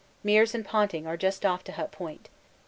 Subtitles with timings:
[0.25, 2.27] Meares and Ponting are just off to Hut Point.